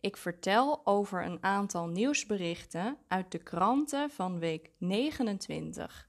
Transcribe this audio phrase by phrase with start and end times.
[0.00, 6.08] Ik vertel over een aantal nieuwsberichten uit de kranten van week 29.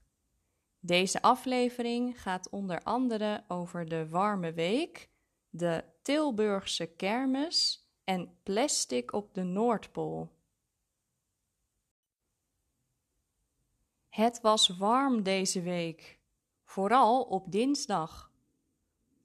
[0.80, 5.08] Deze aflevering gaat onder andere over de warme week,
[5.48, 10.30] de Tilburgse kermis en plastic op de Noordpool.
[14.08, 16.18] Het was warm deze week,
[16.64, 18.29] vooral op dinsdag.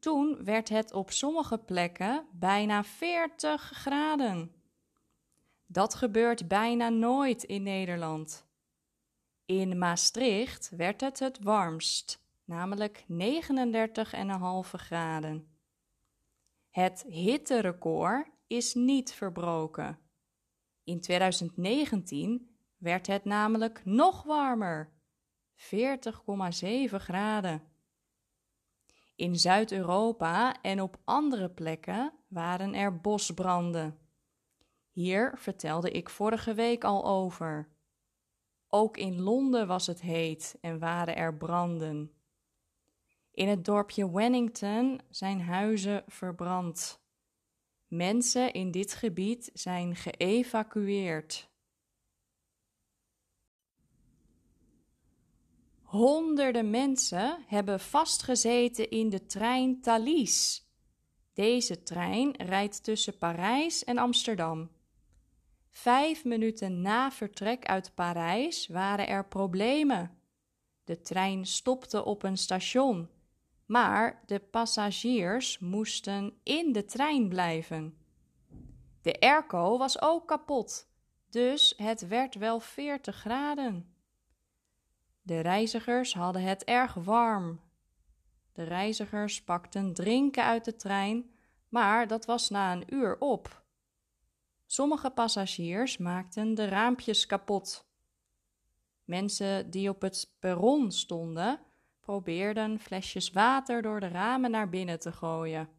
[0.06, 4.52] Toen werd het op sommige plekken bijna 40 graden.
[5.66, 8.46] Dat gebeurt bijna nooit in Nederland.
[9.46, 13.08] In Maastricht werd het het warmst, namelijk 39,5
[14.72, 15.48] graden.
[16.70, 20.00] Het hitterecord is niet verbroken.
[20.84, 24.94] In 2019 werd het namelijk nog warmer,
[25.56, 27.75] 40,7 graden.
[29.16, 34.00] In Zuid-Europa en op andere plekken waren er bosbranden.
[34.92, 37.70] Hier vertelde ik vorige week al over.
[38.68, 42.12] Ook in Londen was het heet en waren er branden.
[43.32, 47.04] In het dorpje Wennington zijn huizen verbrand.
[47.88, 51.50] Mensen in dit gebied zijn geëvacueerd.
[55.96, 60.66] Honderden mensen hebben vastgezeten in de trein Thalys.
[61.34, 64.70] Deze trein rijdt tussen Parijs en Amsterdam.
[65.70, 70.20] Vijf minuten na vertrek uit Parijs waren er problemen.
[70.84, 73.10] De trein stopte op een station,
[73.66, 77.98] maar de passagiers moesten in de trein blijven.
[79.02, 80.88] De airco was ook kapot,
[81.30, 83.95] dus het werd wel 40 graden.
[85.26, 87.60] De reizigers hadden het erg warm.
[88.54, 91.32] De reizigers pakten drinken uit de trein,
[91.70, 93.64] maar dat was na een uur op.
[94.66, 97.88] Sommige passagiers maakten de raampjes kapot.
[99.04, 101.60] Mensen die op het perron stonden,
[102.00, 105.70] probeerden flesjes water door de ramen naar binnen te gooien.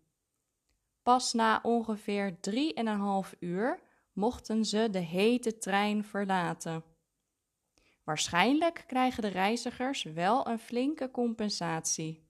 [1.02, 3.80] Pas na ongeveer drieënhalf uur
[4.12, 6.84] mochten ze de hete trein verlaten.
[8.06, 12.26] Waarschijnlijk krijgen de reizigers wel een flinke compensatie.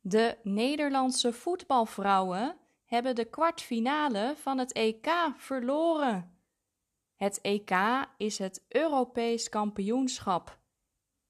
[0.00, 6.36] De Nederlandse voetbalvrouwen hebben de kwartfinale van het EK verloren.
[7.16, 7.70] Het EK
[8.16, 10.58] is het Europees kampioenschap.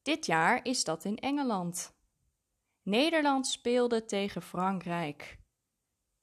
[0.03, 1.95] Dit jaar is dat in Engeland.
[2.83, 5.42] Nederland speelde tegen Frankrijk.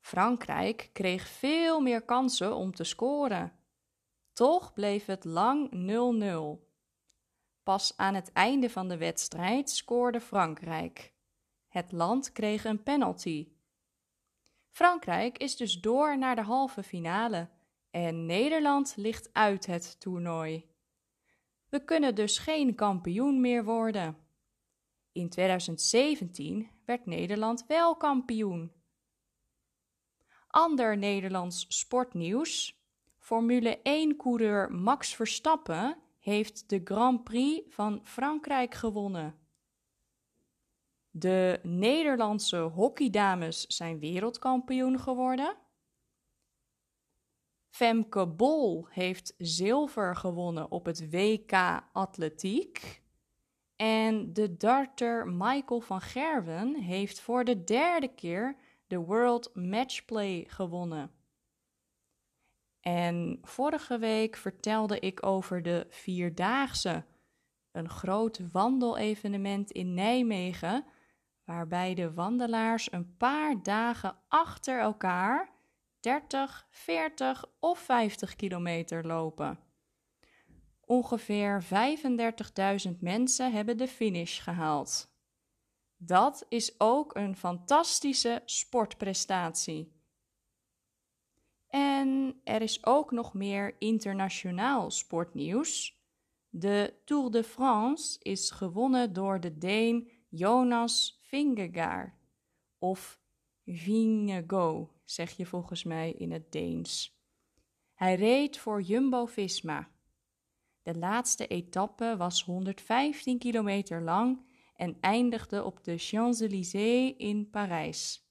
[0.10, 3.54] Frankrijk kreeg veel meer kansen om te scoren.
[4.34, 5.70] Toch bleef het lang
[6.60, 6.68] 0-0.
[7.64, 11.14] Pas aan het einde van de wedstrijd scoorde Frankrijk.
[11.68, 13.48] Het land kreeg een penalty.
[14.70, 17.50] Frankrijk is dus door naar de halve finale
[17.92, 20.70] en Nederland ligt uit het toernooi.
[21.70, 24.18] We kunnen dus geen kampioen meer worden.
[25.12, 28.78] In 2017 werd Nederland wel kampioen.
[30.50, 32.82] Ander Nederlands sportnieuws.
[33.18, 39.36] Formule 1-coureur Max Verstappen heeft de Grand Prix van Frankrijk gewonnen.
[41.12, 45.56] De Nederlandse hockeydames zijn wereldkampioen geworden.
[47.70, 53.02] Femke Bol heeft zilver gewonnen op het WK Atletiek.
[53.76, 58.56] En de darter Michael van Gerwen heeft voor de derde keer
[58.90, 61.12] de World Matchplay gewonnen.
[62.80, 67.04] En vorige week vertelde ik over de Vierdaagse,
[67.72, 70.86] een groot wandelevenement in Nijmegen,
[71.44, 75.50] waarbij de wandelaars een paar dagen achter elkaar
[76.00, 79.60] 30, 40 of 50 kilometer lopen.
[80.82, 81.64] Ongeveer
[82.90, 85.09] 35.000 mensen hebben de finish gehaald.
[86.02, 89.92] Dat is ook een fantastische sportprestatie.
[91.68, 96.02] En er is ook nog meer internationaal sportnieuws.
[96.50, 102.14] De Tour de France is gewonnen door de Deen Jonas Vingegaard
[102.78, 103.20] of
[103.66, 107.18] Vingego, zeg je volgens mij in het Deens.
[107.94, 109.90] Hij reed voor Jumbo-Visma.
[110.82, 114.48] De laatste etappe was 115 kilometer lang
[114.80, 118.28] en eindigde op de Champs-Élysées in Parijs.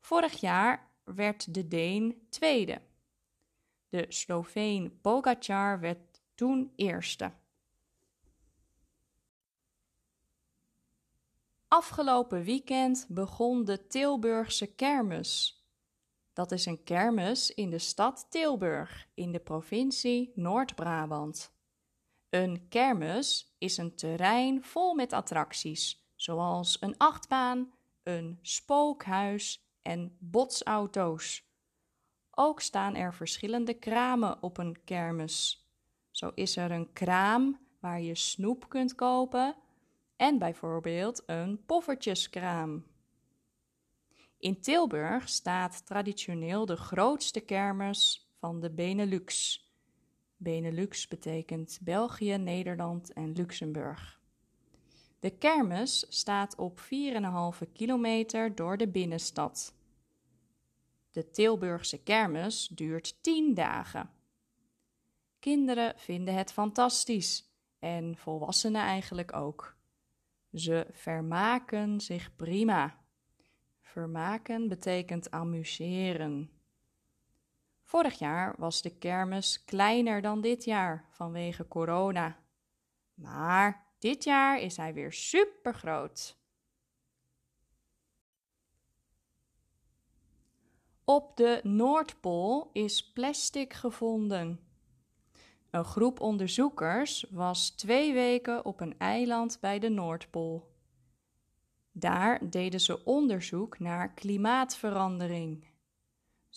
[0.00, 2.80] Vorig jaar werd de Deen tweede.
[3.88, 7.32] De Sloveen Pogacar werd toen eerste.
[11.68, 15.62] Afgelopen weekend begon de Tilburgse kermis.
[16.32, 21.52] Dat is een kermis in de stad Tilburg in de provincie Noord-Brabant.
[22.30, 27.72] Een kermis is een terrein vol met attracties, zoals een achtbaan,
[28.02, 31.46] een spookhuis en botsauto's.
[32.30, 35.66] Ook staan er verschillende kramen op een kermis.
[36.10, 39.56] Zo is er een kraam waar je snoep kunt kopen
[40.16, 42.84] en bijvoorbeeld een poffertjeskraam.
[44.38, 49.62] In Tilburg staat traditioneel de grootste kermis van de Benelux.
[50.40, 54.20] Benelux betekent België, Nederland en Luxemburg.
[55.20, 59.74] De kermis staat op 4,5 kilometer door de binnenstad.
[61.10, 64.10] De Tilburgse kermis duurt 10 dagen.
[65.38, 69.76] Kinderen vinden het fantastisch en volwassenen eigenlijk ook.
[70.54, 72.98] Ze vermaken zich prima.
[73.80, 76.50] Vermaken betekent amuseren.
[77.88, 82.36] Vorig jaar was de kermis kleiner dan dit jaar vanwege corona.
[83.14, 86.36] Maar dit jaar is hij weer super groot.
[91.04, 94.60] Op de Noordpool is plastic gevonden.
[95.70, 100.74] Een groep onderzoekers was twee weken op een eiland bij de Noordpool.
[101.92, 105.67] Daar deden ze onderzoek naar klimaatverandering.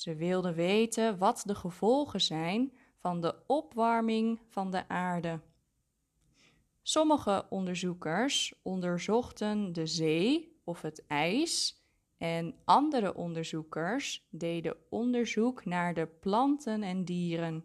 [0.01, 5.39] Ze wilden weten wat de gevolgen zijn van de opwarming van de aarde.
[6.81, 11.83] Sommige onderzoekers onderzochten de zee of het ijs
[12.17, 17.63] en andere onderzoekers deden onderzoek naar de planten en dieren.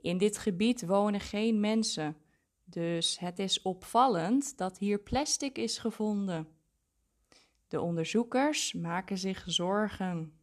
[0.00, 2.16] In dit gebied wonen geen mensen,
[2.64, 6.48] dus het is opvallend dat hier plastic is gevonden.
[7.68, 10.42] De onderzoekers maken zich zorgen.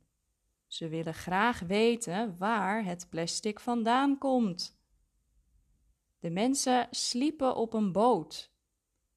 [0.71, 4.79] Ze willen graag weten waar het plastic vandaan komt.
[6.19, 8.51] De mensen sliepen op een boot.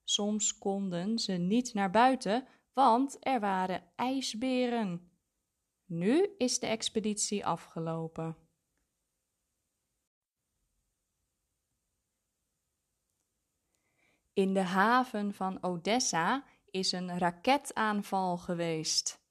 [0.03, 5.11] Soms konden ze niet naar buiten, want er waren ijsberen.
[5.85, 8.37] Nu is de expeditie afgelopen.
[14.33, 19.24] In de haven van Odessa is een raketaanval geweest.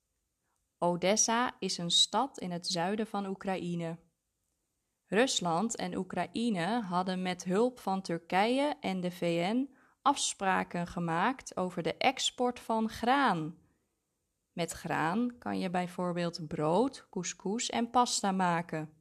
[0.84, 3.98] Odessa is een stad in het zuiden van Oekraïne.
[5.06, 11.96] Rusland en Oekraïne hadden met hulp van Turkije en de VN afspraken gemaakt over de
[11.96, 13.58] export van graan.
[14.52, 18.92] Met graan kan je bijvoorbeeld brood, couscous en pasta maken.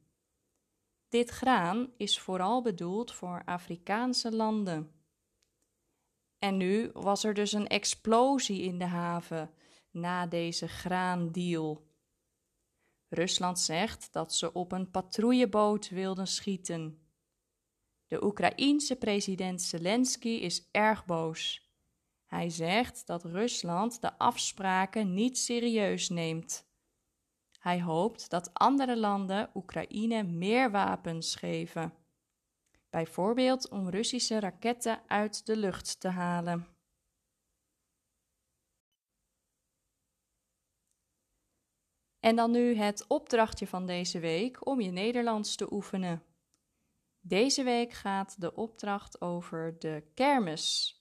[1.08, 4.92] Dit graan is vooral bedoeld voor Afrikaanse landen.
[6.38, 9.50] En nu was er dus een explosie in de haven
[9.94, 11.86] na deze graandeal.
[13.08, 17.08] Rusland zegt dat ze op een patrouilleboot wilden schieten.
[18.06, 21.72] De Oekraïense president Zelensky is erg boos.
[22.26, 26.66] Hij zegt dat Rusland de afspraken niet serieus neemt.
[27.58, 31.92] Hij hoopt dat andere landen Oekraïne meer wapens geven
[32.94, 36.73] bijvoorbeeld om Russische raketten uit de lucht te halen.
[42.24, 46.22] En dan nu het opdrachtje van deze week om je Nederlands te oefenen.
[47.20, 50.96] Deze week gaat de opdracht over de kermis.